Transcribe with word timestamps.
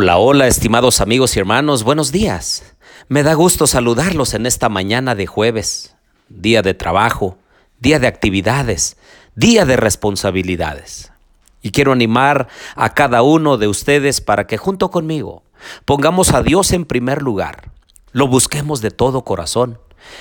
Hola, 0.00 0.18
hola, 0.18 0.46
estimados 0.46 1.00
amigos 1.00 1.34
y 1.34 1.40
hermanos, 1.40 1.82
buenos 1.82 2.12
días. 2.12 2.76
Me 3.08 3.24
da 3.24 3.34
gusto 3.34 3.66
saludarlos 3.66 4.32
en 4.32 4.46
esta 4.46 4.68
mañana 4.68 5.16
de 5.16 5.26
jueves, 5.26 5.96
día 6.28 6.62
de 6.62 6.72
trabajo, 6.72 7.36
día 7.80 7.98
de 7.98 8.06
actividades, 8.06 8.96
día 9.34 9.64
de 9.64 9.76
responsabilidades. 9.76 11.10
Y 11.62 11.72
quiero 11.72 11.90
animar 11.90 12.46
a 12.76 12.94
cada 12.94 13.22
uno 13.22 13.58
de 13.58 13.66
ustedes 13.66 14.20
para 14.20 14.46
que 14.46 14.56
junto 14.56 14.92
conmigo 14.92 15.42
pongamos 15.84 16.32
a 16.32 16.44
Dios 16.44 16.70
en 16.70 16.84
primer 16.84 17.20
lugar, 17.20 17.72
lo 18.12 18.28
busquemos 18.28 18.80
de 18.80 18.92
todo 18.92 19.24
corazón 19.24 19.80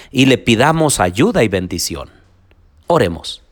y 0.10 0.26
le 0.26 0.40
pidamos 0.40 1.00
ayuda 1.00 1.44
y 1.44 1.50
bendición. 1.50 2.10
Oremos. 2.88 3.44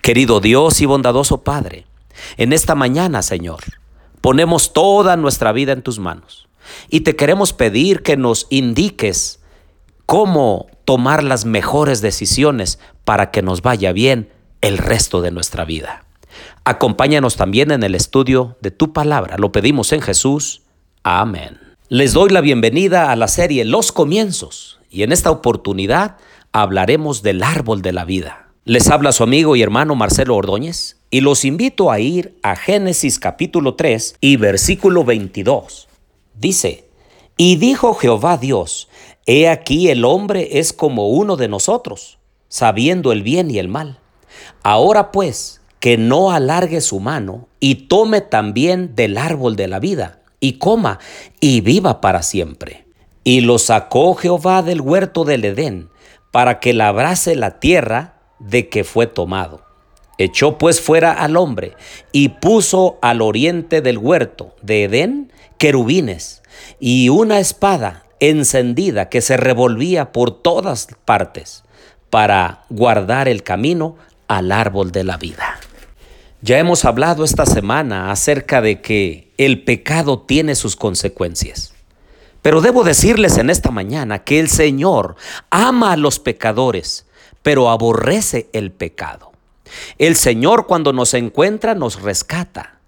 Querido 0.00 0.38
Dios 0.38 0.80
y 0.80 0.86
bondadoso 0.86 1.42
Padre, 1.42 1.86
en 2.36 2.52
esta 2.52 2.76
mañana, 2.76 3.20
Señor, 3.22 3.64
Ponemos 4.26 4.72
toda 4.72 5.16
nuestra 5.16 5.52
vida 5.52 5.70
en 5.70 5.82
tus 5.82 6.00
manos 6.00 6.48
y 6.90 7.02
te 7.02 7.14
queremos 7.14 7.52
pedir 7.52 8.02
que 8.02 8.16
nos 8.16 8.48
indiques 8.50 9.38
cómo 10.04 10.66
tomar 10.84 11.22
las 11.22 11.44
mejores 11.44 12.00
decisiones 12.00 12.80
para 13.04 13.30
que 13.30 13.42
nos 13.42 13.62
vaya 13.62 13.92
bien 13.92 14.32
el 14.62 14.78
resto 14.78 15.22
de 15.22 15.30
nuestra 15.30 15.64
vida. 15.64 16.06
Acompáñanos 16.64 17.36
también 17.36 17.70
en 17.70 17.84
el 17.84 17.94
estudio 17.94 18.56
de 18.60 18.72
tu 18.72 18.92
palabra. 18.92 19.36
Lo 19.38 19.52
pedimos 19.52 19.92
en 19.92 20.00
Jesús. 20.00 20.62
Amén. 21.04 21.60
Les 21.88 22.12
doy 22.12 22.30
la 22.30 22.40
bienvenida 22.40 23.12
a 23.12 23.14
la 23.14 23.28
serie 23.28 23.64
Los 23.64 23.92
Comienzos 23.92 24.80
y 24.90 25.04
en 25.04 25.12
esta 25.12 25.30
oportunidad 25.30 26.16
hablaremos 26.50 27.22
del 27.22 27.44
árbol 27.44 27.80
de 27.80 27.92
la 27.92 28.04
vida. 28.04 28.48
Les 28.64 28.90
habla 28.90 29.12
su 29.12 29.22
amigo 29.22 29.54
y 29.54 29.62
hermano 29.62 29.94
Marcelo 29.94 30.34
Ordóñez 30.34 30.95
y 31.10 31.20
los 31.20 31.44
invito 31.44 31.90
a 31.90 32.00
ir 32.00 32.36
a 32.42 32.56
Génesis 32.56 33.18
capítulo 33.18 33.74
3 33.74 34.16
y 34.20 34.36
versículo 34.36 35.04
22. 35.04 35.88
Dice, 36.34 36.88
y 37.36 37.56
dijo 37.56 37.94
Jehová 37.94 38.36
Dios, 38.38 38.88
he 39.26 39.48
aquí 39.48 39.88
el 39.88 40.04
hombre 40.04 40.58
es 40.58 40.72
como 40.72 41.08
uno 41.08 41.36
de 41.36 41.48
nosotros, 41.48 42.18
sabiendo 42.48 43.12
el 43.12 43.22
bien 43.22 43.50
y 43.50 43.58
el 43.58 43.68
mal. 43.68 44.00
Ahora 44.62 45.12
pues, 45.12 45.60
que 45.80 45.98
no 45.98 46.32
alargue 46.32 46.80
su 46.80 46.98
mano 46.98 47.48
y 47.60 47.86
tome 47.86 48.20
también 48.20 48.94
del 48.94 49.18
árbol 49.18 49.54
de 49.56 49.68
la 49.68 49.78
vida, 49.78 50.22
y 50.40 50.54
coma, 50.54 50.98
y 51.40 51.60
viva 51.60 52.00
para 52.00 52.22
siempre. 52.22 52.86
Y 53.22 53.40
lo 53.40 53.58
sacó 53.58 54.14
Jehová 54.14 54.62
del 54.62 54.80
huerto 54.80 55.24
del 55.24 55.44
Edén, 55.44 55.88
para 56.32 56.58
que 56.58 56.72
labrase 56.72 57.36
la 57.36 57.60
tierra 57.60 58.20
de 58.38 58.68
que 58.68 58.84
fue 58.84 59.06
tomado. 59.06 59.65
Echó 60.18 60.58
pues 60.58 60.80
fuera 60.80 61.12
al 61.12 61.36
hombre 61.36 61.74
y 62.12 62.30
puso 62.30 62.98
al 63.02 63.20
oriente 63.20 63.82
del 63.82 63.98
huerto 63.98 64.54
de 64.62 64.84
Edén 64.84 65.32
querubines 65.58 66.42
y 66.80 67.08
una 67.08 67.38
espada 67.38 68.04
encendida 68.20 69.08
que 69.08 69.20
se 69.20 69.36
revolvía 69.36 70.12
por 70.12 70.30
todas 70.30 70.88
partes 71.04 71.64
para 72.10 72.64
guardar 72.70 73.28
el 73.28 73.42
camino 73.42 73.96
al 74.28 74.52
árbol 74.52 74.90
de 74.90 75.04
la 75.04 75.16
vida. 75.16 75.58
Ya 76.42 76.58
hemos 76.58 76.84
hablado 76.84 77.24
esta 77.24 77.44
semana 77.44 78.10
acerca 78.10 78.60
de 78.60 78.80
que 78.80 79.32
el 79.36 79.64
pecado 79.64 80.20
tiene 80.20 80.54
sus 80.54 80.76
consecuencias. 80.76 81.72
Pero 82.42 82.60
debo 82.60 82.84
decirles 82.84 83.38
en 83.38 83.50
esta 83.50 83.70
mañana 83.70 84.22
que 84.22 84.38
el 84.38 84.48
Señor 84.48 85.16
ama 85.50 85.92
a 85.92 85.96
los 85.96 86.20
pecadores, 86.20 87.06
pero 87.42 87.70
aborrece 87.70 88.48
el 88.52 88.70
pecado. 88.70 89.32
El 89.98 90.16
Señor 90.16 90.66
cuando 90.66 90.92
nos 90.92 91.14
encuentra 91.14 91.74
nos 91.74 92.02
rescata, 92.02 92.78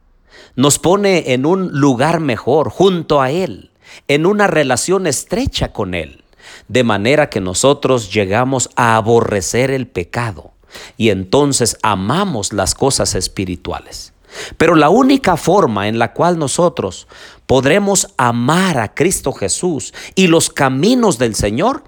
nos 0.57 0.79
pone 0.79 1.33
en 1.33 1.47
un 1.47 1.69
lugar 1.73 2.21
mejor 2.21 2.71
junto 2.71 3.21
a 3.21 3.31
Él, 3.31 3.71
en 4.09 4.27
una 4.27 4.47
relación 4.47 5.07
estrecha 5.07 5.73
con 5.73 5.95
Él, 5.95 6.25
de 6.69 6.85
manera 6.85 7.31
que 7.31 7.41
nosotros 7.41 8.13
llegamos 8.13 8.71
a 8.77 8.97
aborrecer 8.97 9.71
el 9.71 9.87
pecado 9.87 10.53
y 10.97 11.11
entonces 11.11 11.79
amamos 11.83 12.53
las 12.53 12.75
cosas 12.75 13.15
espirituales. 13.15 14.13
Pero 14.57 14.75
la 14.75 14.91
única 14.91 15.37
forma 15.37 15.89
en 15.89 15.99
la 15.99 16.13
cual 16.13 16.39
nosotros 16.39 17.09
podremos 17.47 18.09
amar 18.19 18.79
a 18.79 18.95
Cristo 18.95 19.33
Jesús 19.33 19.95
y 20.15 20.27
los 20.27 20.51
caminos 20.51 21.19
del 21.19 21.35
Señor 21.35 21.85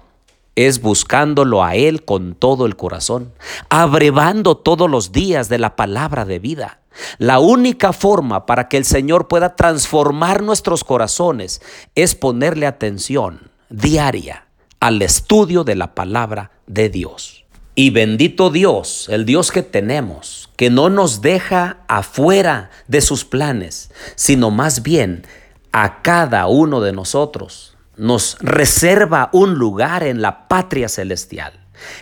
es 0.55 0.81
buscándolo 0.81 1.63
a 1.63 1.75
Él 1.75 2.03
con 2.03 2.35
todo 2.35 2.65
el 2.65 2.75
corazón, 2.75 3.33
abrevando 3.69 4.57
todos 4.57 4.89
los 4.89 5.11
días 5.11 5.49
de 5.49 5.59
la 5.59 5.75
palabra 5.75 6.25
de 6.25 6.39
vida. 6.39 6.79
La 7.17 7.39
única 7.39 7.93
forma 7.93 8.45
para 8.45 8.67
que 8.67 8.77
el 8.77 8.85
Señor 8.85 9.27
pueda 9.27 9.55
transformar 9.55 10.43
nuestros 10.43 10.83
corazones 10.83 11.61
es 11.95 12.15
ponerle 12.15 12.67
atención 12.67 13.49
diaria 13.69 14.45
al 14.79 15.01
estudio 15.01 15.63
de 15.63 15.75
la 15.75 15.95
palabra 15.95 16.51
de 16.67 16.89
Dios. 16.89 17.45
Y 17.73 17.91
bendito 17.91 18.49
Dios, 18.49 19.07
el 19.09 19.25
Dios 19.25 19.51
que 19.51 19.63
tenemos, 19.63 20.49
que 20.57 20.69
no 20.69 20.89
nos 20.89 21.21
deja 21.21 21.77
afuera 21.87 22.69
de 22.87 22.99
sus 22.99 23.23
planes, 23.23 23.91
sino 24.15 24.51
más 24.51 24.83
bien 24.83 25.25
a 25.71 26.01
cada 26.01 26.47
uno 26.47 26.81
de 26.81 26.91
nosotros 26.91 27.70
nos 28.01 28.35
reserva 28.39 29.29
un 29.31 29.53
lugar 29.59 30.01
en 30.01 30.23
la 30.23 30.47
patria 30.47 30.89
celestial. 30.89 31.53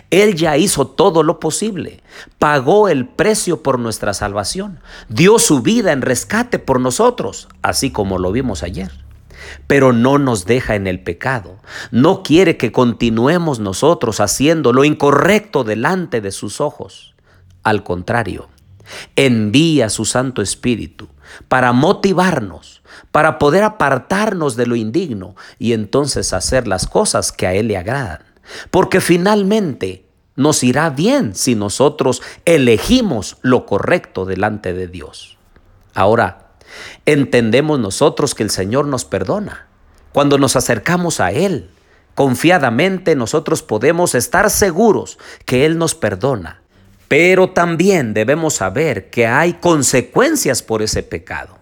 Él 0.08 0.34
ya 0.34 0.56
hizo 0.56 0.86
todo 0.86 1.22
lo 1.22 1.38
posible, 1.38 2.02
pagó 2.38 2.88
el 2.88 3.06
precio 3.06 3.62
por 3.62 3.78
nuestra 3.78 4.14
salvación, 4.14 4.80
dio 5.10 5.38
su 5.38 5.60
vida 5.60 5.92
en 5.92 6.00
rescate 6.00 6.58
por 6.58 6.80
nosotros, 6.80 7.48
así 7.60 7.90
como 7.90 8.18
lo 8.18 8.32
vimos 8.32 8.62
ayer. 8.62 8.90
Pero 9.66 9.92
no 9.92 10.16
nos 10.16 10.46
deja 10.46 10.74
en 10.74 10.86
el 10.86 11.02
pecado, 11.02 11.58
no 11.90 12.22
quiere 12.22 12.56
que 12.56 12.72
continuemos 12.72 13.60
nosotros 13.60 14.20
haciendo 14.20 14.72
lo 14.72 14.84
incorrecto 14.84 15.64
delante 15.64 16.22
de 16.22 16.30
sus 16.30 16.62
ojos. 16.62 17.14
Al 17.62 17.82
contrario, 17.82 18.48
envía 19.16 19.88
su 19.88 20.04
Santo 20.04 20.42
Espíritu 20.42 21.08
para 21.48 21.72
motivarnos, 21.72 22.82
para 23.10 23.38
poder 23.38 23.62
apartarnos 23.62 24.56
de 24.56 24.66
lo 24.66 24.76
indigno 24.76 25.36
y 25.58 25.72
entonces 25.72 26.32
hacer 26.32 26.66
las 26.66 26.86
cosas 26.86 27.32
que 27.32 27.46
a 27.46 27.54
Él 27.54 27.68
le 27.68 27.76
agradan. 27.76 28.22
Porque 28.70 29.00
finalmente 29.00 30.06
nos 30.36 30.62
irá 30.64 30.90
bien 30.90 31.34
si 31.34 31.54
nosotros 31.54 32.22
elegimos 32.44 33.36
lo 33.42 33.66
correcto 33.66 34.24
delante 34.24 34.72
de 34.72 34.88
Dios. 34.88 35.38
Ahora, 35.94 36.52
entendemos 37.06 37.78
nosotros 37.78 38.34
que 38.34 38.42
el 38.42 38.50
Señor 38.50 38.86
nos 38.86 39.04
perdona. 39.04 39.66
Cuando 40.12 40.38
nos 40.38 40.56
acercamos 40.56 41.20
a 41.20 41.30
Él, 41.30 41.70
confiadamente 42.14 43.14
nosotros 43.14 43.62
podemos 43.62 44.14
estar 44.14 44.50
seguros 44.50 45.18
que 45.44 45.66
Él 45.66 45.78
nos 45.78 45.94
perdona 45.94 46.59
pero 47.10 47.50
también 47.50 48.14
debemos 48.14 48.54
saber 48.54 49.10
que 49.10 49.26
hay 49.26 49.54
consecuencias 49.54 50.62
por 50.62 50.80
ese 50.80 51.02
pecado. 51.02 51.58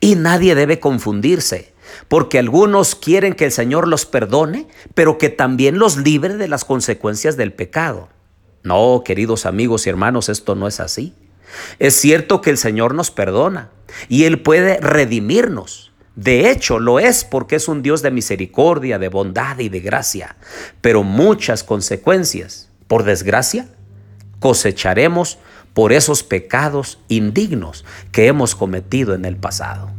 Y 0.00 0.16
nadie 0.16 0.56
debe 0.56 0.80
confundirse, 0.80 1.72
porque 2.08 2.40
algunos 2.40 2.96
quieren 2.96 3.34
que 3.34 3.44
el 3.44 3.52
Señor 3.52 3.86
los 3.86 4.06
perdone, 4.06 4.66
pero 4.94 5.16
que 5.16 5.28
también 5.28 5.78
los 5.78 5.98
libre 5.98 6.36
de 6.36 6.48
las 6.48 6.64
consecuencias 6.64 7.36
del 7.36 7.52
pecado. 7.52 8.08
No, 8.64 9.02
queridos 9.04 9.46
amigos 9.46 9.86
y 9.86 9.90
hermanos, 9.90 10.28
esto 10.28 10.56
no 10.56 10.66
es 10.66 10.80
así. 10.80 11.14
Es 11.78 11.94
cierto 11.94 12.40
que 12.40 12.50
el 12.50 12.58
Señor 12.58 12.92
nos 12.92 13.12
perdona 13.12 13.70
y 14.08 14.24
Él 14.24 14.42
puede 14.42 14.78
redimirnos. 14.80 15.92
De 16.16 16.50
hecho, 16.50 16.80
lo 16.80 16.98
es 16.98 17.22
porque 17.22 17.54
es 17.54 17.68
un 17.68 17.82
Dios 17.82 18.02
de 18.02 18.10
misericordia, 18.10 18.98
de 18.98 19.10
bondad 19.10 19.60
y 19.60 19.68
de 19.68 19.78
gracia. 19.78 20.34
Pero 20.80 21.04
muchas 21.04 21.62
consecuencias, 21.62 22.68
por 22.88 23.04
desgracia, 23.04 23.68
cosecharemos 24.40 25.38
por 25.74 25.92
esos 25.92 26.22
pecados 26.22 26.98
indignos 27.08 27.84
que 28.12 28.26
hemos 28.26 28.54
cometido 28.54 29.14
en 29.14 29.24
el 29.24 29.36
pasado. 29.36 29.90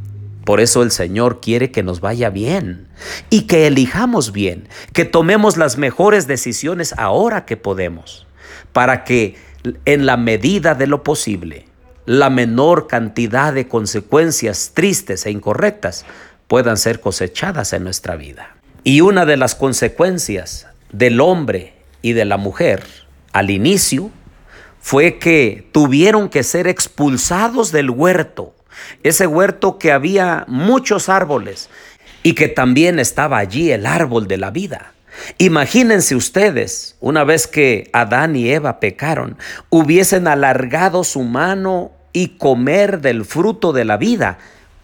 Por 0.45 0.59
eso 0.59 0.81
el 0.81 0.91
Señor 0.91 1.41
quiere 1.41 1.71
que 1.71 1.83
nos 1.83 2.01
vaya 2.01 2.30
bien 2.30 2.88
y 3.30 3.41
que 3.41 3.68
elijamos 3.68 4.31
bien, 4.31 4.68
que 4.94 5.06
tomemos 5.06 5.57
las 5.57 5.77
mejores 5.77 6.27
decisiones 6.27 6.94
ahora 6.97 7.45
que 7.45 7.56
podemos, 7.56 8.25
para 8.74 9.03
que 9.03 9.36
en 9.86 10.06
la 10.06 10.18
medida 10.18 10.74
de 10.75 10.88
lo 10.88 11.03
posible, 11.03 11.68
la 12.06 12.30
menor 12.30 12.88
cantidad 12.88 13.53
de 13.53 13.68
consecuencias 13.68 14.71
tristes 14.74 15.25
e 15.25 15.31
incorrectas 15.31 16.06
puedan 16.47 16.77
ser 16.77 17.00
cosechadas 17.00 17.74
en 17.74 17.83
nuestra 17.83 18.15
vida. 18.15 18.56
Y 18.83 19.01
una 19.01 19.25
de 19.25 19.38
las 19.38 19.53
consecuencias 19.53 20.68
del 20.91 21.21
hombre 21.21 21.74
y 22.01 22.13
de 22.13 22.25
la 22.25 22.38
mujer 22.38 22.83
al 23.33 23.51
inicio 23.51 24.09
fue 24.79 25.17
que 25.17 25.67
tuvieron 25.71 26.29
que 26.29 26.43
ser 26.43 26.67
expulsados 26.67 27.71
del 27.71 27.89
huerto, 27.89 28.53
ese 29.03 29.27
huerto 29.27 29.77
que 29.77 29.91
había 29.91 30.45
muchos 30.47 31.09
árboles 31.09 31.69
y 32.23 32.33
que 32.33 32.47
también 32.47 32.99
estaba 32.99 33.37
allí 33.37 33.71
el 33.71 33.85
árbol 33.85 34.27
de 34.27 34.37
la 34.37 34.51
vida. 34.51 34.93
Imagínense 35.37 36.15
ustedes, 36.15 36.95
una 36.99 37.23
vez 37.23 37.47
que 37.47 37.89
Adán 37.93 38.35
y 38.35 38.49
Eva 38.49 38.79
pecaron, 38.79 39.37
hubiesen 39.69 40.27
alargado 40.27 41.03
su 41.03 41.23
mano 41.23 41.91
y 42.13 42.37
comer 42.37 43.01
del 43.01 43.25
fruto 43.25 43.73
de 43.73 43.85
la 43.85 43.97
vida, 43.97 44.37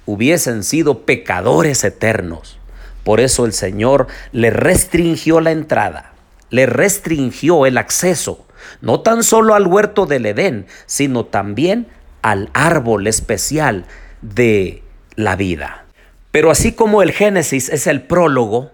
hubiesen 0.05 0.63
sido 0.63 1.05
pecadores 1.05 1.83
eternos. 1.83 2.57
Por 3.03 3.19
eso 3.19 3.45
el 3.45 3.53
Señor 3.53 4.07
le 4.31 4.49
restringió 4.49 5.39
la 5.39 5.51
entrada, 5.51 6.13
le 6.49 6.65
restringió 6.65 7.65
el 7.65 7.77
acceso, 7.77 8.44
no 8.81 9.01
tan 9.01 9.23
solo 9.23 9.55
al 9.55 9.67
huerto 9.67 10.05
del 10.05 10.25
Edén, 10.25 10.65
sino 10.85 11.25
también 11.25 11.87
al 12.21 12.49
árbol 12.53 13.07
especial 13.07 13.85
de 14.21 14.83
la 15.15 15.35
vida. 15.35 15.85
Pero 16.31 16.51
así 16.51 16.73
como 16.73 17.01
el 17.01 17.11
Génesis 17.11 17.69
es 17.69 17.87
el 17.87 18.01
prólogo, 18.01 18.71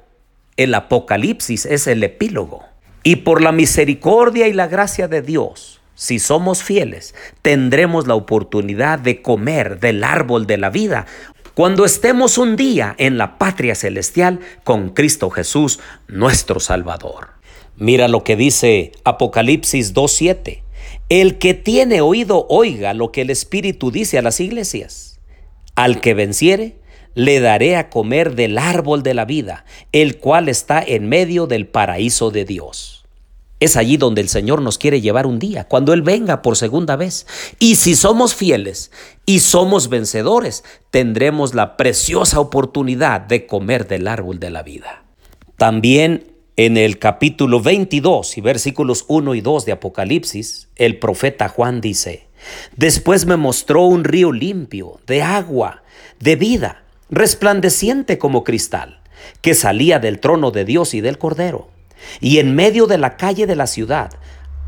el 0.57 0.73
Apocalipsis 0.73 1.65
es 1.65 1.87
el 1.87 2.03
epílogo. 2.03 2.63
Y 3.03 3.17
por 3.17 3.41
la 3.41 3.51
misericordia 3.51 4.47
y 4.47 4.53
la 4.53 4.67
gracia 4.67 5.07
de 5.07 5.21
Dios, 5.21 5.81
si 5.95 6.19
somos 6.19 6.63
fieles, 6.63 7.13
tendremos 7.41 8.07
la 8.07 8.15
oportunidad 8.15 8.99
de 8.99 9.21
comer 9.21 9.79
del 9.79 10.03
árbol 10.03 10.47
de 10.47 10.57
la 10.57 10.69
vida 10.69 11.05
cuando 11.53 11.83
estemos 11.83 12.37
un 12.37 12.55
día 12.55 12.95
en 12.97 13.17
la 13.17 13.37
patria 13.37 13.75
celestial 13.75 14.39
con 14.63 14.89
Cristo 14.89 15.29
Jesús, 15.29 15.79
nuestro 16.07 16.59
Salvador. 16.59 17.40
Mira 17.77 18.07
lo 18.07 18.23
que 18.23 18.35
dice 18.35 18.91
Apocalipsis 19.03 19.93
2.7. 19.93 20.61
El 21.09 21.37
que 21.39 21.53
tiene 21.53 22.01
oído, 22.01 22.45
oiga 22.49 22.93
lo 22.93 23.11
que 23.11 23.21
el 23.21 23.29
Espíritu 23.29 23.91
dice 23.91 24.17
a 24.17 24.21
las 24.21 24.39
iglesias. 24.39 25.19
Al 25.75 25.99
que 26.01 26.13
venciere, 26.13 26.75
le 27.15 27.39
daré 27.39 27.75
a 27.75 27.89
comer 27.89 28.35
del 28.35 28.57
árbol 28.57 29.03
de 29.03 29.13
la 29.13 29.25
vida, 29.25 29.65
el 29.91 30.17
cual 30.17 30.49
está 30.49 30.81
en 30.81 31.09
medio 31.09 31.47
del 31.47 31.67
paraíso 31.67 32.31
de 32.31 32.45
Dios. 32.45 33.05
Es 33.59 33.77
allí 33.77 33.97
donde 33.97 34.21
el 34.21 34.29
Señor 34.29 34.61
nos 34.61 34.79
quiere 34.79 35.01
llevar 35.01 35.27
un 35.27 35.37
día, 35.37 35.67
cuando 35.67 35.93
Él 35.93 36.01
venga 36.01 36.41
por 36.41 36.57
segunda 36.57 36.95
vez. 36.95 37.27
Y 37.59 37.75
si 37.75 37.95
somos 37.95 38.33
fieles 38.33 38.91
y 39.25 39.39
somos 39.39 39.87
vencedores, 39.87 40.63
tendremos 40.89 41.53
la 41.53 41.77
preciosa 41.77 42.39
oportunidad 42.39 43.21
de 43.21 43.45
comer 43.45 43.87
del 43.87 44.07
árbol 44.07 44.39
de 44.39 44.49
la 44.49 44.63
vida. 44.63 45.03
También 45.57 46.30
en 46.57 46.77
el 46.77 46.99
capítulo 46.99 47.61
22 47.61 48.37
y 48.37 48.41
versículos 48.41 49.05
1 49.07 49.35
y 49.35 49.41
2 49.41 49.65
de 49.65 49.71
Apocalipsis, 49.71 50.69
el 50.75 50.99
profeta 50.99 51.47
Juan 51.49 51.81
dice, 51.81 52.27
Después 52.75 53.25
me 53.25 53.37
mostró 53.37 53.83
un 53.83 54.03
río 54.03 54.31
limpio, 54.31 54.99
de 55.07 55.21
agua, 55.21 55.83
de 56.19 56.35
vida, 56.35 56.83
resplandeciente 57.09 58.17
como 58.17 58.43
cristal, 58.43 58.99
que 59.41 59.53
salía 59.53 59.99
del 59.99 60.19
trono 60.19 60.51
de 60.51 60.65
Dios 60.65 60.93
y 60.93 61.01
del 61.01 61.17
Cordero 61.17 61.69
y 62.19 62.39
en 62.39 62.55
medio 62.55 62.87
de 62.87 62.97
la 62.97 63.17
calle 63.17 63.47
de 63.47 63.55
la 63.55 63.67
ciudad, 63.67 64.11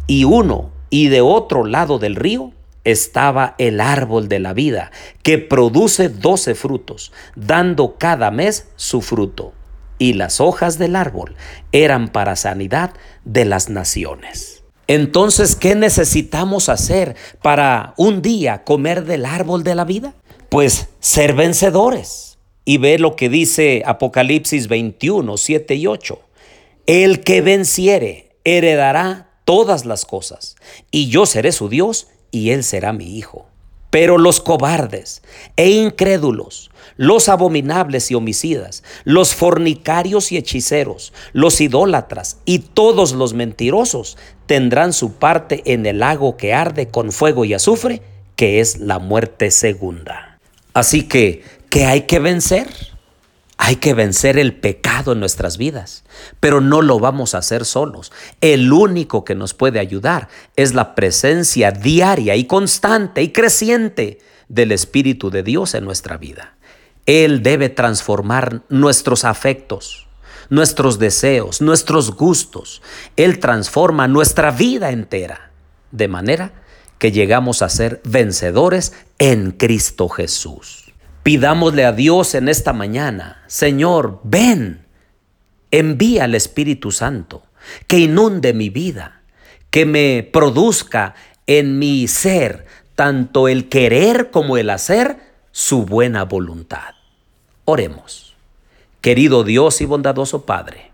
y 0.07 0.24
uno 0.24 0.71
y 0.89 1.07
de 1.07 1.21
otro 1.21 1.65
lado 1.65 2.00
del 2.00 2.15
río, 2.15 2.51
estaba 2.83 3.56
el 3.59 3.79
árbol 3.79 4.27
de 4.27 4.39
la 4.39 4.53
vida, 4.53 4.91
que 5.24 5.38
produce 5.38 6.09
doce 6.09 6.53
frutos, 6.53 7.13
dando 7.36 7.97
cada 7.97 8.29
mes 8.29 8.68
su 8.75 9.01
fruto. 9.01 9.53
Y 10.00 10.13
las 10.13 10.42
hojas 10.42 10.78
del 10.78 10.95
árbol 10.95 11.36
eran 11.72 12.10
para 12.10 12.36
sanidad 12.36 12.94
de 13.25 13.45
las 13.45 13.69
naciones. 13.69 14.63
Entonces, 14.88 15.56
¿qué 15.56 15.75
necesitamos 15.75 16.68
hacer 16.69 17.16
para 17.42 17.94
un 17.98 18.22
día 18.22 18.63
comer 18.63 19.06
del 19.06 19.25
árbol 19.25 19.63
de 19.63 19.75
la 19.75 19.86
vida? 19.86 20.13
Pues 20.50 20.90
ser 21.00 21.34
vencedores. 21.34 22.38
Y 22.66 22.78
ve 22.78 22.98
lo 22.98 23.16
que 23.16 23.30
dice 23.30 23.84
Apocalipsis 23.86 24.68
21, 24.68 25.38
7 25.38 25.75
y 25.75 25.88
8. 25.88 26.19
El 26.86 27.24
que 27.24 27.42
venciere 27.42 28.36
heredará 28.44 29.31
todas 29.46 29.86
las 29.86 30.06
cosas, 30.06 30.56
y 30.92 31.07
yo 31.07 31.25
seré 31.25 31.51
su 31.51 31.69
Dios, 31.69 32.07
y 32.31 32.51
él 32.51 32.63
será 32.63 32.94
mi 32.94 33.18
hijo. 33.18 33.48
Pero 33.89 34.18
los 34.18 34.42
cobardes 34.42 35.22
e 35.56 35.69
incrédulos, 35.69 36.72
los 36.98 37.30
abominables 37.30 38.12
y 38.12 38.16
homicidas, 38.16 38.84
los 39.04 39.34
fornicarios 39.34 40.31
y 40.31 40.38
hechiceros, 40.38 41.13
los 41.34 41.62
idólatras 41.62 42.38
y 42.45 42.60
todos 42.60 43.13
los 43.13 43.34
mentirosos 43.34 44.18
tendrán 44.45 44.94
su 44.94 45.13
parte 45.13 45.63
en 45.66 45.86
el 45.86 46.00
lago 46.00 46.38
que 46.38 46.54
arde 46.54 46.88
con 46.88 47.12
fuego 47.12 47.45
y 47.45 47.54
azufre, 47.54 48.01
que 48.36 48.60
es 48.60 48.80
la 48.80 49.00
muerte 49.00 49.51
segunda. 49.51 50.40
Así 50.74 51.04
que, 51.04 51.44
¿qué 51.69 51.86
hay 51.86 52.01
que 52.01 52.19
vencer? 52.19 52.68
Hay 53.57 53.78
que 53.78 53.94
vencer 53.94 54.38
el 54.39 54.56
pecado 54.56 55.13
en 55.13 55.19
nuestras 55.19 55.57
vidas, 55.57 56.04
pero 56.39 56.60
no 56.60 56.81
lo 56.81 57.00
vamos 57.00 57.34
a 57.34 57.38
hacer 57.38 57.66
solos. 57.66 58.12
El 58.42 58.74
único 58.74 59.24
que 59.24 59.36
nos 59.36 59.54
puede 59.54 59.80
ayudar 59.80 60.28
es 60.56 60.74
la 60.74 60.96
presencia 60.96 61.72
diaria 61.72 62.36
y 62.36 62.46
constante 62.46 63.22
y 63.22 63.31
creciente 63.31 64.19
del 64.50 64.72
Espíritu 64.72 65.30
de 65.30 65.44
Dios 65.44 65.75
en 65.75 65.86
nuestra 65.86 66.18
vida. 66.18 66.57
Él 67.05 67.44
debe 67.44 67.69
transformar 67.69 68.61
nuestros 68.69 69.25
afectos, 69.25 70.07
nuestros 70.50 71.00
deseos, 71.00 71.61
nuestros 71.61 72.15
gustos. 72.15 72.81
Él 73.15 73.39
transforma 73.39 74.07
nuestra 74.07 74.51
vida 74.51 74.91
entera, 74.91 75.51
de 75.91 76.07
manera 76.07 76.53
que 76.97 77.11
llegamos 77.11 77.61
a 77.61 77.69
ser 77.69 78.01
vencedores 78.05 78.94
en 79.19 79.51
Cristo 79.51 80.07
Jesús. 80.07 80.94
Pidámosle 81.23 81.85
a 81.85 81.91
Dios 81.91 82.35
en 82.35 82.50
esta 82.50 82.73
mañana, 82.73 83.44
Señor, 83.47 84.19
ven, 84.23 84.85
envía 85.71 86.25
al 86.25 86.35
Espíritu 86.35 86.91
Santo, 86.91 87.44
que 87.88 88.00
inunde 88.00 88.53
mi 88.53 88.69
vida, 88.69 89.21
que 89.69 89.85
me 89.85 90.29
produzca 90.31 91.15
en 91.47 91.79
mi 91.79 92.07
ser 92.07 92.65
tanto 92.95 93.47
el 93.47 93.69
querer 93.69 94.31
como 94.31 94.57
el 94.57 94.69
hacer 94.69 95.32
su 95.53 95.85
buena 95.85 96.25
voluntad. 96.25 96.95
Oremos. 97.65 98.35
Querido 99.01 99.44
Dios 99.44 99.81
y 99.81 99.85
bondadoso 99.85 100.47
Padre, 100.47 100.91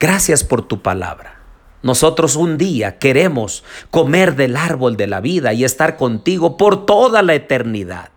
gracias 0.00 0.44
por 0.44 0.66
tu 0.66 0.80
palabra. 0.80 1.42
Nosotros 1.82 2.34
un 2.34 2.56
día 2.56 2.98
queremos 2.98 3.64
comer 3.90 4.34
del 4.34 4.56
árbol 4.56 4.96
de 4.96 5.08
la 5.08 5.20
vida 5.20 5.52
y 5.52 5.62
estar 5.62 5.98
contigo 5.98 6.56
por 6.56 6.86
toda 6.86 7.20
la 7.20 7.34
eternidad 7.34 8.08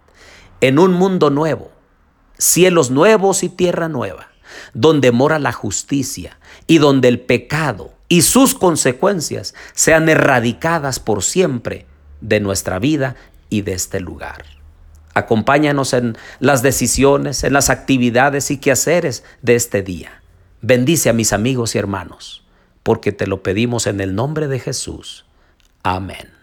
en 0.62 0.80
un 0.80 0.94
mundo 0.94 1.30
nuevo, 1.30 1.72
cielos 2.38 2.90
nuevos 2.90 3.44
y 3.44 3.50
tierra 3.50 3.90
nueva, 3.90 4.30
donde 4.74 5.12
mora 5.12 5.40
la 5.40 5.52
justicia 5.52 6.40
y 6.68 6.78
donde 6.78 7.10
el 7.10 7.20
pecado 7.20 7.92
y 8.08 8.22
sus 8.22 8.56
consecuencias 8.56 9.56
sean 9.74 10.08
erradicadas 10.08 11.02
por 11.02 11.22
siempre 11.22 11.86
de 12.22 12.40
nuestra 12.40 12.80
vida 12.80 13.18
y 13.50 13.64
de 13.64 13.74
este 13.74 14.00
lugar. 14.00 14.61
Acompáñanos 15.14 15.94
en 15.94 16.18
las 16.40 16.62
decisiones, 16.62 17.44
en 17.44 17.54
las 17.54 17.70
actividades 17.70 18.52
y 18.52 18.58
quehaceres 18.58 19.24
de 19.42 19.56
este 19.56 19.82
día. 19.82 20.22
Bendice 20.62 21.10
a 21.10 21.14
mis 21.14 21.34
amigos 21.34 21.76
y 21.76 21.80
hermanos, 21.80 22.46
porque 22.84 23.12
te 23.12 23.28
lo 23.28 23.44
pedimos 23.44 23.88
en 23.88 24.00
el 24.00 24.16
nombre 24.16 24.48
de 24.48 24.60
Jesús. 24.60 25.26
Amén. 25.84 26.41